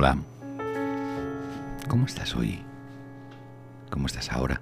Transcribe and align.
Hola. 0.00 0.16
¿Cómo 1.88 2.06
estás 2.06 2.36
hoy? 2.36 2.62
¿Cómo 3.90 4.06
estás 4.06 4.30
ahora? 4.30 4.60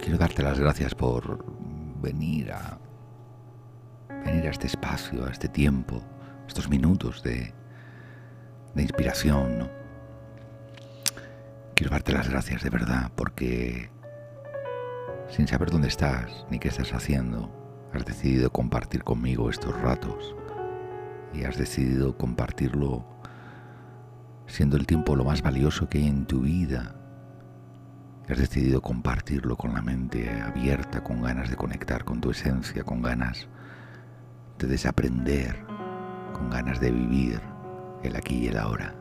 Quiero 0.00 0.18
darte 0.18 0.42
las 0.42 0.58
gracias 0.58 0.92
por 0.92 1.44
venir 2.02 2.50
a 2.50 2.80
venir 4.24 4.48
a 4.48 4.50
este 4.50 4.66
espacio, 4.66 5.24
a 5.24 5.30
este 5.30 5.48
tiempo, 5.48 6.02
estos 6.48 6.68
minutos 6.68 7.22
de, 7.22 7.54
de 8.74 8.82
inspiración. 8.82 9.70
Quiero 11.76 11.92
darte 11.92 12.12
las 12.12 12.28
gracias 12.28 12.64
de 12.64 12.70
verdad 12.70 13.12
porque 13.14 13.88
sin 15.30 15.46
saber 15.46 15.70
dónde 15.70 15.86
estás 15.86 16.44
ni 16.50 16.58
qué 16.58 16.66
estás 16.66 16.92
haciendo, 16.92 17.88
has 17.92 18.04
decidido 18.04 18.50
compartir 18.50 19.04
conmigo 19.04 19.48
estos 19.48 19.80
ratos 19.80 20.34
y 21.32 21.44
has 21.44 21.56
decidido 21.56 22.16
compartirlo 22.16 23.04
siendo 24.46 24.76
el 24.76 24.86
tiempo 24.86 25.16
lo 25.16 25.24
más 25.24 25.42
valioso 25.42 25.88
que 25.88 25.98
hay 25.98 26.06
en 26.06 26.26
tu 26.26 26.42
vida. 26.42 26.94
Has 28.28 28.38
decidido 28.38 28.80
compartirlo 28.80 29.56
con 29.56 29.74
la 29.74 29.82
mente 29.82 30.30
abierta, 30.40 31.02
con 31.02 31.22
ganas 31.22 31.50
de 31.50 31.56
conectar 31.56 32.04
con 32.04 32.20
tu 32.20 32.30
esencia, 32.30 32.82
con 32.82 33.02
ganas 33.02 33.48
de 34.58 34.66
desaprender, 34.66 35.64
con 36.32 36.50
ganas 36.50 36.80
de 36.80 36.90
vivir 36.90 37.40
el 38.02 38.16
aquí 38.16 38.44
y 38.44 38.46
el 38.48 38.58
ahora. 38.58 38.94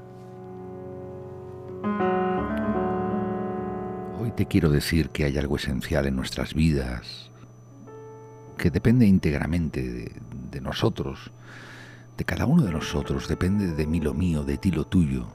Hoy 4.20 4.32
te 4.32 4.46
quiero 4.46 4.70
decir 4.70 5.10
que 5.10 5.26
hay 5.26 5.38
algo 5.38 5.56
esencial 5.56 6.08
en 6.08 6.16
nuestras 6.16 6.54
vidas 6.54 7.32
que 8.58 8.70
depende 8.70 9.06
íntegramente 9.06 9.82
de, 10.52 10.62
nosotros, 10.62 11.32
de 12.18 12.26
cada 12.26 12.46
uno 12.46 12.64
de 12.64 12.72
nosotros, 12.72 13.28
depende 13.28 13.74
de 13.74 13.88
mí 13.88 14.00
lo 14.00 14.14
mío, 14.14 14.44
de 14.44 14.58
ti 14.58 14.72
lo 14.72 14.86
tuyo. 14.86 15.28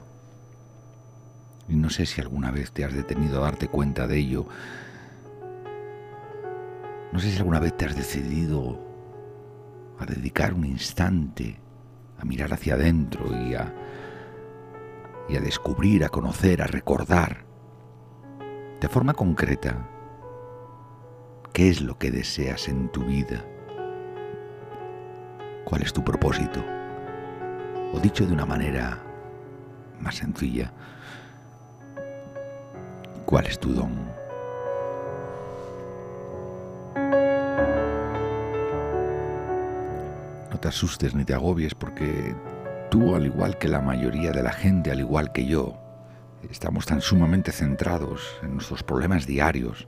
Y 1.67 1.75
no 1.75 1.89
sé 1.89 2.05
si 2.05 2.21
alguna 2.21 2.51
vez 2.51 2.71
te 2.71 2.83
has 2.83 2.93
detenido 2.93 3.39
a 3.39 3.45
darte 3.45 3.67
cuenta 3.67 4.07
de 4.07 4.17
ello. 4.17 4.45
No 7.11 7.19
sé 7.19 7.31
si 7.31 7.37
alguna 7.37 7.59
vez 7.59 7.77
te 7.77 7.85
has 7.85 7.95
decidido 7.95 8.79
a 9.99 10.05
dedicar 10.05 10.53
un 10.53 10.65
instante 10.65 11.59
a 12.19 12.25
mirar 12.25 12.53
hacia 12.53 12.75
adentro 12.75 13.25
y 13.47 13.55
a, 13.55 13.73
y 15.29 15.35
a 15.35 15.41
descubrir, 15.41 16.03
a 16.03 16.09
conocer, 16.09 16.61
a 16.61 16.67
recordar 16.67 17.45
de 18.79 18.89
forma 18.89 19.13
concreta 19.13 19.87
qué 21.53 21.69
es 21.69 21.81
lo 21.81 21.97
que 21.97 22.11
deseas 22.11 22.67
en 22.67 22.89
tu 22.89 23.03
vida. 23.05 23.45
¿Cuál 25.65 25.83
es 25.83 25.93
tu 25.93 26.03
propósito? 26.03 26.63
O 27.93 27.99
dicho 27.99 28.25
de 28.25 28.33
una 28.33 28.45
manera 28.45 28.97
más 29.99 30.15
sencilla, 30.15 30.71
¿cuál 33.25 33.45
es 33.45 33.59
tu 33.59 33.73
don? 33.73 33.93
No 40.49 40.59
te 40.59 40.67
asustes 40.67 41.15
ni 41.15 41.23
te 41.23 41.33
agobies 41.33 41.75
porque 41.75 42.35
tú, 42.89 43.15
al 43.15 43.25
igual 43.25 43.57
que 43.57 43.67
la 43.67 43.81
mayoría 43.81 44.31
de 44.31 44.43
la 44.43 44.51
gente, 44.51 44.91
al 44.91 44.99
igual 44.99 45.31
que 45.31 45.45
yo, 45.45 45.77
estamos 46.49 46.85
tan 46.85 47.01
sumamente 47.01 47.51
centrados 47.51 48.39
en 48.43 48.53
nuestros 48.53 48.83
problemas 48.83 49.27
diarios, 49.27 49.87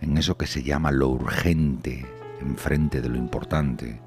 en 0.00 0.18
eso 0.18 0.36
que 0.36 0.46
se 0.46 0.62
llama 0.62 0.92
lo 0.92 1.08
urgente 1.08 2.06
enfrente 2.40 3.00
de 3.00 3.08
lo 3.08 3.16
importante, 3.16 4.00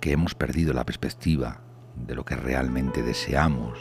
que 0.00 0.12
hemos 0.12 0.34
perdido 0.34 0.72
la 0.72 0.84
perspectiva 0.84 1.60
de 1.94 2.14
lo 2.14 2.24
que 2.24 2.36
realmente 2.36 3.02
deseamos, 3.02 3.78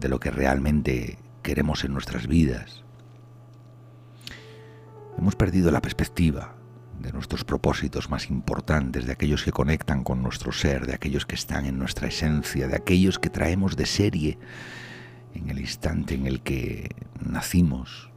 de 0.00 0.08
lo 0.08 0.20
que 0.20 0.30
realmente 0.30 1.18
queremos 1.42 1.84
en 1.84 1.92
nuestras 1.92 2.26
vidas. 2.26 2.84
Hemos 5.18 5.36
perdido 5.36 5.70
la 5.70 5.82
perspectiva 5.82 6.54
de 7.00 7.12
nuestros 7.12 7.44
propósitos 7.44 8.08
más 8.08 8.30
importantes, 8.30 9.06
de 9.06 9.12
aquellos 9.12 9.44
que 9.44 9.52
conectan 9.52 10.04
con 10.04 10.22
nuestro 10.22 10.52
ser, 10.52 10.86
de 10.86 10.94
aquellos 10.94 11.26
que 11.26 11.34
están 11.34 11.66
en 11.66 11.78
nuestra 11.78 12.08
esencia, 12.08 12.68
de 12.68 12.76
aquellos 12.76 13.18
que 13.18 13.30
traemos 13.30 13.76
de 13.76 13.86
serie 13.86 14.38
en 15.34 15.50
el 15.50 15.58
instante 15.58 16.14
en 16.14 16.26
el 16.26 16.40
que 16.42 16.94
nacimos. 17.20 18.10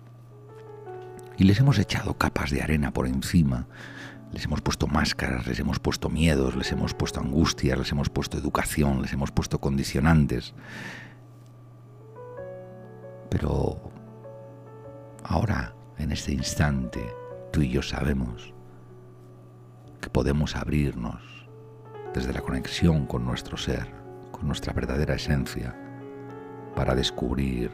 Y 1.37 1.43
les 1.43 1.59
hemos 1.59 1.79
echado 1.79 2.17
capas 2.17 2.51
de 2.51 2.61
arena 2.61 2.91
por 2.91 3.07
encima 3.07 3.67
les 4.31 4.45
hemos 4.45 4.61
puesto 4.61 4.87
máscaras, 4.87 5.47
les 5.47 5.59
hemos 5.59 5.79
puesto 5.79 6.09
miedos, 6.09 6.55
les 6.55 6.71
hemos 6.71 6.93
puesto 6.93 7.19
angustias, 7.19 7.77
les 7.77 7.91
hemos 7.91 8.09
puesto 8.09 8.37
educación, 8.37 9.01
les 9.01 9.13
hemos 9.13 9.31
puesto 9.31 9.59
condicionantes. 9.59 10.53
Pero 13.29 13.91
ahora, 15.23 15.73
en 15.97 16.11
este 16.11 16.33
instante, 16.33 17.01
tú 17.51 17.61
y 17.61 17.69
yo 17.69 17.81
sabemos 17.81 18.53
que 20.01 20.09
podemos 20.09 20.55
abrirnos 20.55 21.21
desde 22.13 22.33
la 22.33 22.41
conexión 22.41 23.05
con 23.05 23.25
nuestro 23.25 23.57
ser, 23.57 23.87
con 24.31 24.47
nuestra 24.47 24.73
verdadera 24.73 25.15
esencia, 25.15 25.75
para 26.75 26.95
descubrir, 26.95 27.71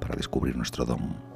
para 0.00 0.16
descubrir 0.16 0.56
nuestro 0.56 0.84
don. 0.84 1.29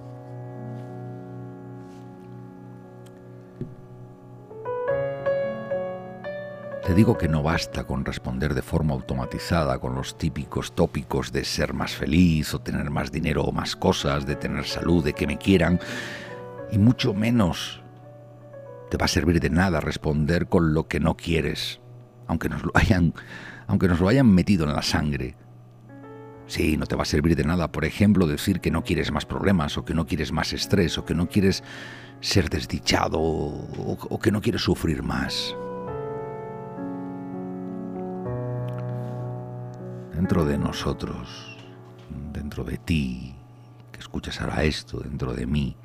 Te 6.85 6.93
digo 6.93 7.17
que 7.17 7.29
no 7.29 7.43
basta 7.43 7.85
con 7.85 8.05
responder 8.05 8.53
de 8.53 8.61
forma 8.61 8.93
automatizada 8.93 9.79
con 9.79 9.95
los 9.95 10.19
típicos 10.19 10.75
tópicos 10.75 11.33
de 11.33 11.43
ser 11.43 11.73
más 11.73 11.95
feliz 11.95 12.53
o 12.53 12.61
tener 12.61 12.91
más 12.91 13.11
dinero 13.11 13.43
o 13.43 13.53
más 13.53 13.75
cosas, 13.75 14.27
de 14.27 14.37
tener 14.37 14.67
salud, 14.67 15.03
de 15.03 15.15
que 15.15 15.27
me 15.27 15.39
quieran, 15.39 15.81
y 16.71 16.77
mucho 16.77 17.15
menos 17.15 17.83
te 18.91 18.99
va 18.99 19.07
a 19.07 19.09
servir 19.09 19.41
de 19.41 19.49
nada 19.49 19.81
responder 19.81 20.47
con 20.47 20.75
lo 20.75 20.87
que 20.87 21.01
no 21.01 21.17
quieres, 21.17 21.81
aunque 22.27 22.51
nos 22.51 22.63
lo 22.63 22.71
hayan, 22.75 23.15
aunque 23.67 23.89
nos 23.89 24.01
lo 24.01 24.09
hayan 24.09 24.31
metido 24.31 24.67
en 24.67 24.75
la 24.75 24.83
sangre. 24.83 25.37
Sí, 26.47 26.77
no 26.77 26.85
te 26.85 26.97
va 26.97 27.05
a 27.05 27.07
servir 27.07 27.35
de 27.35 27.45
nada, 27.45 27.73
por 27.73 27.87
ejemplo, 27.87 28.27
decir 28.27 28.61
que 28.61 28.71
no 28.71 28.85
quieres 28.85 29.11
más 29.11 29.25
problemas 29.25 29.79
o 29.79 29.87
que 29.87 29.95
no 29.95 30.05
quieres 30.05 30.33
más 30.33 30.53
estrés 30.53 30.99
o 30.99 31.07
que 31.07 31.15
no 31.15 31.31
quieres 31.31 31.65
ser 32.21 32.51
desdichado 32.51 33.19
o, 33.21 33.97
o 33.99 34.19
que 34.19 34.31
no 34.31 34.43
quieres 34.43 34.61
sufrir 34.61 35.03
más. 35.03 35.57
Dentro 40.15 40.45
de 40.45 40.57
nosotros, 40.57 41.57
dentro 42.33 42.63
de 42.63 42.79
ti, 42.79 43.35
que 43.91 43.99
escuchas 43.99 44.41
ahora 44.41 44.63
esto, 44.63 45.01
dentro 45.01 45.35
de 45.35 45.47
mí, 45.47 45.77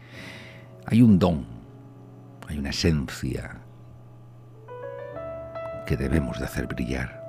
hay 0.85 1.01
un 1.01 1.17
don, 1.17 1.45
hay 2.47 2.59
una 2.59 2.69
esencia 2.69 3.57
que 5.87 5.97
debemos 5.97 6.37
de 6.39 6.45
hacer 6.45 6.67
brillar. 6.67 7.19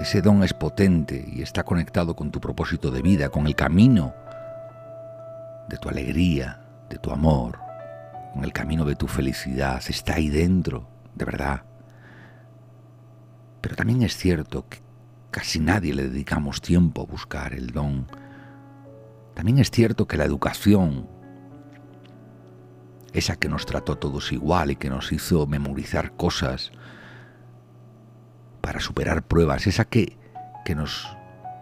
Ese 0.00 0.20
don 0.20 0.42
es 0.42 0.52
potente 0.52 1.24
y 1.32 1.42
está 1.42 1.62
conectado 1.62 2.14
con 2.14 2.30
tu 2.30 2.40
propósito 2.40 2.90
de 2.90 3.02
vida, 3.02 3.30
con 3.30 3.46
el 3.46 3.54
camino 3.54 4.14
de 5.68 5.76
tu 5.76 5.88
alegría, 5.88 6.60
de 6.88 6.98
tu 6.98 7.12
amor, 7.12 7.58
con 8.32 8.44
el 8.44 8.52
camino 8.52 8.84
de 8.84 8.96
tu 8.96 9.06
felicidad. 9.06 9.82
Está 9.88 10.14
ahí 10.14 10.28
dentro, 10.28 10.88
de 11.14 11.24
verdad. 11.24 11.67
Pero 13.60 13.76
también 13.76 14.02
es 14.02 14.16
cierto 14.16 14.68
que 14.68 14.78
casi 15.30 15.60
nadie 15.60 15.94
le 15.94 16.08
dedicamos 16.08 16.60
tiempo 16.60 17.02
a 17.02 17.06
buscar 17.06 17.52
el 17.52 17.68
don. 17.68 18.06
También 19.34 19.58
es 19.58 19.70
cierto 19.70 20.06
que 20.06 20.16
la 20.16 20.24
educación, 20.24 21.08
esa 23.12 23.36
que 23.36 23.48
nos 23.48 23.66
trató 23.66 23.96
todos 23.96 24.32
igual 24.32 24.70
y 24.70 24.76
que 24.76 24.90
nos 24.90 25.12
hizo 25.12 25.46
memorizar 25.46 26.12
cosas 26.16 26.72
para 28.60 28.80
superar 28.80 29.22
pruebas, 29.22 29.66
esa 29.66 29.84
que, 29.84 30.16
que 30.64 30.74
nos 30.74 31.08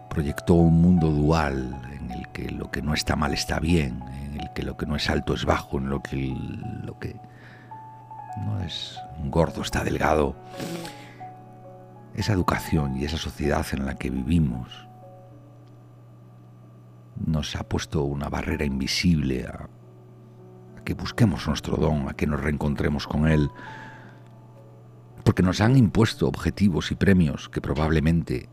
proyectó 0.09 0.55
un 0.55 0.81
mundo 0.81 1.09
dual 1.09 1.79
en 1.91 2.11
el 2.11 2.27
que 2.31 2.49
lo 2.49 2.71
que 2.71 2.81
no 2.81 2.93
está 2.93 3.15
mal 3.15 3.33
está 3.33 3.59
bien, 3.59 4.01
en 4.23 4.39
el 4.39 4.51
que 4.53 4.63
lo 4.63 4.75
que 4.77 4.85
no 4.85 4.95
es 4.95 5.09
alto 5.09 5.33
es 5.33 5.45
bajo, 5.45 5.77
en 5.77 5.89
lo 5.89 6.01
que 6.01 6.35
lo 6.83 6.97
que 6.99 7.15
no 8.45 8.61
es 8.61 8.99
gordo 9.25 9.61
está 9.61 9.83
delgado 9.83 10.35
esa 12.17 12.33
educación 12.33 12.97
y 12.97 13.05
esa 13.05 13.17
sociedad 13.17 13.65
en 13.71 13.85
la 13.85 13.95
que 13.95 14.09
vivimos 14.09 14.87
nos 17.25 17.55
ha 17.55 17.63
puesto 17.63 18.03
una 18.03 18.27
barrera 18.27 18.65
invisible 18.65 19.45
a, 19.45 19.69
que 20.83 20.95
busquemos 20.95 21.47
nuestro 21.47 21.77
don, 21.77 22.09
a 22.09 22.13
que 22.13 22.25
nos 22.25 22.41
reencontremos 22.41 23.07
con 23.07 23.27
él, 23.27 23.49
porque 25.23 25.43
nos 25.43 25.61
han 25.61 25.77
impuesto 25.77 26.27
objetivos 26.27 26.91
y 26.91 26.95
premios 26.95 27.49
que 27.49 27.61
probablemente 27.61 28.49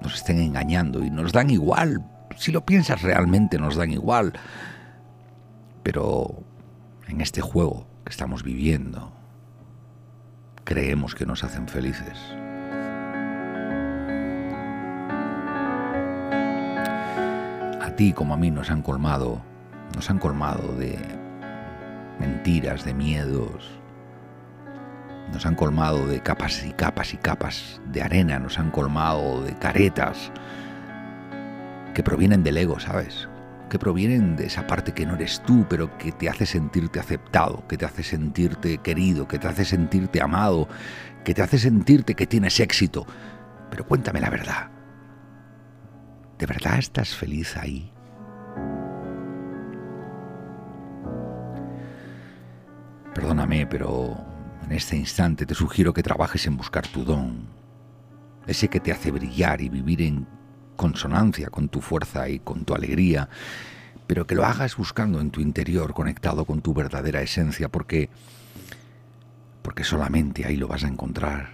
nos 0.00 0.14
estén 0.14 0.38
engañando 0.38 1.04
y 1.04 1.10
nos 1.10 1.32
dan 1.32 1.50
igual, 1.50 2.08
si 2.36 2.52
lo 2.52 2.64
piensas 2.64 3.02
realmente 3.02 3.58
nos 3.58 3.76
dan 3.76 3.90
igual, 3.90 4.32
pero 5.82 6.42
en 7.08 7.20
este 7.20 7.42
juego 7.42 7.86
que 8.04 8.10
estamos 8.10 8.42
viviendo, 8.42 9.12
creemos 10.64 11.14
que 11.14 11.26
nos 11.26 11.44
hacen 11.44 11.68
felices. 11.68 12.18
A 17.80 17.92
ti 17.96 18.12
como 18.12 18.34
a 18.34 18.36
mí 18.36 18.50
nos 18.50 18.70
han 18.70 18.82
colmado, 18.82 19.40
nos 19.94 20.08
han 20.10 20.18
colmado 20.18 20.74
de 20.76 20.98
mentiras, 22.18 22.84
de 22.84 22.94
miedos, 22.94 23.70
nos 25.32 25.46
han 25.46 25.54
colmado 25.54 26.06
de 26.06 26.20
capas 26.20 26.64
y 26.64 26.72
capas 26.72 27.14
y 27.14 27.16
capas 27.16 27.80
de 27.86 28.02
arena, 28.02 28.38
nos 28.38 28.58
han 28.58 28.70
colmado 28.70 29.42
de 29.42 29.54
caretas 29.58 30.30
que 31.94 32.02
provienen 32.02 32.42
del 32.42 32.56
ego, 32.56 32.78
¿sabes? 32.80 33.28
Que 33.72 33.78
provienen 33.78 34.36
de 34.36 34.44
esa 34.44 34.66
parte 34.66 34.92
que 34.92 35.06
no 35.06 35.14
eres 35.14 35.42
tú, 35.46 35.64
pero 35.66 35.96
que 35.96 36.12
te 36.12 36.28
hace 36.28 36.44
sentirte 36.44 37.00
aceptado, 37.00 37.66
que 37.66 37.78
te 37.78 37.86
hace 37.86 38.02
sentirte 38.02 38.76
querido, 38.76 39.26
que 39.26 39.38
te 39.38 39.48
hace 39.48 39.64
sentirte 39.64 40.20
amado, 40.20 40.68
que 41.24 41.32
te 41.32 41.40
hace 41.40 41.58
sentirte 41.58 42.14
que 42.14 42.26
tienes 42.26 42.60
éxito. 42.60 43.06
Pero 43.70 43.86
cuéntame 43.86 44.20
la 44.20 44.28
verdad. 44.28 44.70
¿De 46.38 46.44
verdad 46.44 46.80
estás 46.80 47.16
feliz 47.16 47.56
ahí? 47.56 47.90
Perdóname, 53.14 53.66
pero 53.66 54.22
en 54.66 54.72
este 54.72 54.96
instante 54.98 55.46
te 55.46 55.54
sugiero 55.54 55.94
que 55.94 56.02
trabajes 56.02 56.46
en 56.46 56.58
buscar 56.58 56.86
tu 56.86 57.04
don, 57.04 57.48
ese 58.46 58.68
que 58.68 58.80
te 58.80 58.92
hace 58.92 59.10
brillar 59.10 59.62
y 59.62 59.70
vivir 59.70 60.02
en 60.02 60.41
consonancia 60.82 61.48
con 61.48 61.68
tu 61.68 61.80
fuerza 61.80 62.28
y 62.28 62.40
con 62.40 62.64
tu 62.64 62.74
alegría, 62.74 63.28
pero 64.08 64.26
que 64.26 64.34
lo 64.34 64.44
hagas 64.44 64.76
buscando 64.76 65.20
en 65.20 65.30
tu 65.30 65.40
interior, 65.40 65.94
conectado 65.94 66.44
con 66.44 66.60
tu 66.60 66.74
verdadera 66.74 67.22
esencia, 67.22 67.68
porque 67.68 68.10
porque 69.62 69.84
solamente 69.84 70.44
ahí 70.44 70.56
lo 70.56 70.66
vas 70.66 70.82
a 70.82 70.88
encontrar. 70.88 71.50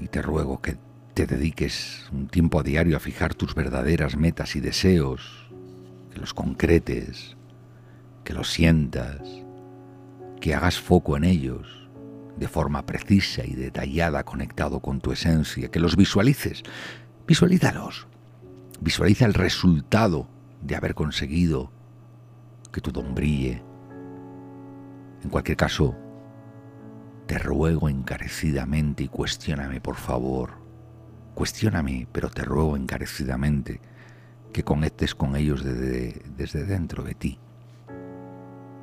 Y 0.00 0.08
te 0.08 0.20
ruego 0.20 0.60
que 0.60 0.76
te 1.14 1.28
dediques 1.28 2.08
un 2.10 2.26
tiempo 2.26 2.58
a 2.58 2.64
diario 2.64 2.96
a 2.96 3.00
fijar 3.00 3.34
tus 3.34 3.54
verdaderas 3.54 4.16
metas 4.16 4.56
y 4.56 4.60
deseos, 4.60 5.48
que 6.12 6.18
los 6.18 6.34
concretes, 6.34 7.36
que 8.24 8.34
los 8.34 8.50
sientas, 8.50 9.22
que 10.40 10.56
hagas 10.56 10.80
foco 10.80 11.16
en 11.16 11.22
ellos 11.22 11.85
de 12.36 12.48
forma 12.48 12.84
precisa 12.84 13.44
y 13.44 13.54
detallada, 13.54 14.24
conectado 14.24 14.80
con 14.80 15.00
tu 15.00 15.12
esencia, 15.12 15.70
que 15.70 15.80
los 15.80 15.96
visualices. 15.96 16.62
Visualízalos. 17.26 18.06
Visualiza 18.80 19.24
el 19.24 19.34
resultado 19.34 20.28
de 20.60 20.76
haber 20.76 20.94
conseguido 20.94 21.70
que 22.72 22.80
tu 22.80 22.92
don 22.92 23.14
brille. 23.14 23.62
En 25.22 25.30
cualquier 25.30 25.56
caso, 25.56 25.96
te 27.26 27.38
ruego 27.38 27.88
encarecidamente 27.88 29.04
y 29.04 29.08
cuestióname, 29.08 29.80
por 29.80 29.96
favor. 29.96 30.52
Cuestióname, 31.34 32.06
pero 32.12 32.30
te 32.30 32.44
ruego 32.44 32.76
encarecidamente 32.76 33.80
que 34.52 34.62
conectes 34.62 35.14
con 35.14 35.36
ellos 35.36 35.64
desde, 35.64 36.22
desde 36.36 36.64
dentro 36.64 37.02
de 37.02 37.14
ti 37.14 37.40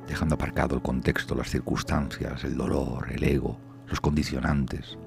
dejando 0.06 0.34
aparcado 0.34 0.74
el 0.74 0.82
contexto, 0.82 1.34
las 1.34 1.50
circunstancias, 1.50 2.44
el 2.44 2.56
dolor, 2.56 3.10
el 3.10 3.24
ego, 3.24 3.58
los 3.88 4.00
condicionantes, 4.00 4.98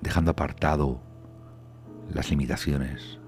dejando 0.00 0.32
apartado 0.32 1.00
las 2.10 2.30
limitaciones 2.30 3.18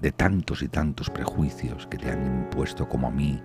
de 0.00 0.12
tantos 0.12 0.62
y 0.62 0.68
tantos 0.68 1.10
prejuicios 1.10 1.86
que 1.86 1.98
te 1.98 2.10
han 2.10 2.26
impuesto 2.26 2.88
como 2.88 3.08
a 3.08 3.10
mí, 3.10 3.42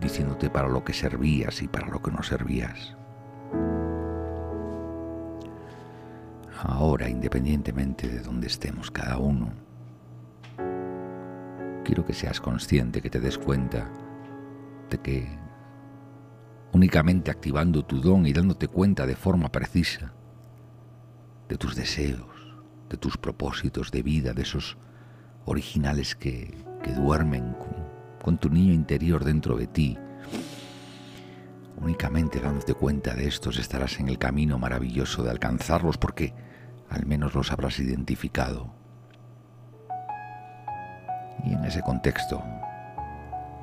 diciéndote 0.00 0.50
para 0.50 0.68
lo 0.68 0.82
que 0.84 0.92
servías 0.92 1.62
y 1.62 1.68
para 1.68 1.88
lo 1.88 2.02
que 2.02 2.10
no 2.10 2.22
servías. 2.22 2.96
Ahora, 6.62 7.08
independientemente 7.08 8.08
de 8.08 8.20
donde 8.20 8.48
estemos 8.48 8.90
cada 8.90 9.18
uno, 9.18 9.52
quiero 11.84 12.04
que 12.04 12.12
seas 12.12 12.40
consciente, 12.40 13.00
que 13.00 13.08
te 13.08 13.20
des 13.20 13.38
cuenta 13.38 13.88
de 14.90 14.98
que 14.98 15.38
únicamente 16.72 17.30
activando 17.30 17.84
tu 17.84 18.00
don 18.00 18.26
y 18.26 18.32
dándote 18.32 18.68
cuenta 18.68 19.06
de 19.06 19.16
forma 19.16 19.50
precisa 19.50 20.12
de 21.48 21.56
tus 21.56 21.74
deseos, 21.74 22.54
de 22.88 22.96
tus 22.96 23.16
propósitos 23.16 23.90
de 23.90 24.02
vida, 24.02 24.32
de 24.32 24.42
esos 24.42 24.78
originales 25.44 26.14
que, 26.14 26.54
duermen 26.96 27.52
con, 27.54 27.76
con 28.22 28.38
tu 28.38 28.50
niño 28.50 28.72
interior 28.72 29.24
dentro 29.24 29.56
de 29.56 29.66
ti. 29.66 29.96
Únicamente 31.76 32.40
dándote 32.40 32.74
cuenta 32.74 33.14
de 33.14 33.28
estos 33.28 33.58
estarás 33.58 34.00
en 34.00 34.08
el 34.08 34.18
camino 34.18 34.58
maravilloso 34.58 35.22
de 35.22 35.30
alcanzarlos 35.30 35.98
porque 35.98 36.34
al 36.88 37.06
menos 37.06 37.34
los 37.34 37.52
habrás 37.52 37.78
identificado. 37.78 38.74
Y 41.44 41.54
en 41.54 41.64
ese 41.64 41.80
contexto, 41.80 42.42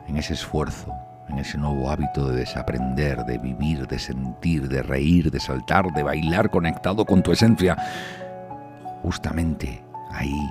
en 0.08 0.18
ese 0.18 0.34
esfuerzo, 0.34 0.94
en 1.30 1.40
ese 1.40 1.58
nuevo 1.58 1.90
hábito 1.90 2.30
de 2.30 2.38
desaprender, 2.38 3.24
de 3.26 3.38
vivir, 3.38 3.88
de 3.88 4.00
sentir, 4.00 4.68
de 4.70 4.82
reír, 4.82 5.32
de 5.32 5.40
saltar, 5.40 5.92
de 5.94 6.04
bailar 6.04 6.50
conectado 6.50 7.06
con 7.06 7.22
tu 7.22 7.32
esencia. 7.32 7.78
Justamente 9.04 9.84
ahí 10.12 10.50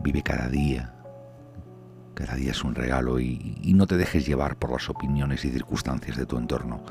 vive 0.00 0.22
cada 0.22 0.48
día. 0.48 0.94
Cada 2.14 2.34
día 2.34 2.50
es 2.50 2.62
un 2.64 2.74
regalo 2.74 3.18
y, 3.18 3.58
y 3.62 3.74
no 3.74 3.86
te 3.86 3.96
dejes 3.96 4.26
llevar 4.26 4.56
por 4.56 4.70
las 4.70 4.88
opiniones 4.88 5.44
y 5.44 5.50
circunstancias 5.50 6.16
de 6.16 6.26
tu 6.26 6.36
entorno. 6.36 6.82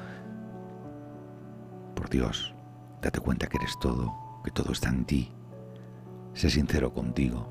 Por 1.95 2.09
Dios, 2.09 2.53
date 3.01 3.19
cuenta 3.19 3.47
que 3.47 3.57
eres 3.57 3.77
todo, 3.79 4.41
que 4.43 4.51
todo 4.51 4.71
está 4.71 4.89
en 4.89 5.05
ti. 5.05 5.31
Sé 6.33 6.49
sincero 6.49 6.93
contigo. 6.93 7.47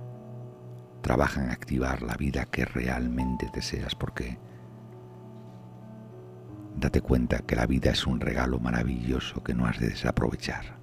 Trabaja 1.03 1.45
en 1.45 1.51
activar 1.51 2.03
la 2.03 2.15
vida 2.15 2.47
que 2.47 2.65
realmente 2.65 3.49
deseas 3.53 3.95
porque 3.95 4.39
date 6.81 7.01
cuenta 7.01 7.39
que 7.39 7.57
la 7.57 7.67
vida 7.67 7.91
es 7.91 8.07
un 8.07 8.21
regalo 8.21 8.59
maravilloso 8.61 9.43
que 9.43 9.55
no 9.55 9.67
has 9.67 9.79
de 9.79 9.89
desaprovechar. 9.89 10.78